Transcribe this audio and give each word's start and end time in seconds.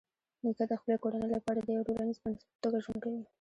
نیکه 0.43 0.65
د 0.69 0.73
خپلې 0.79 0.95
کورنۍ 1.03 1.29
لپاره 1.35 1.59
د 1.61 1.67
یوه 1.75 1.87
ټولنیز 1.87 2.17
بنسټ 2.23 2.45
په 2.51 2.59
توګه 2.63 2.77
ژوند 2.85 2.99
کوي. 3.03 3.21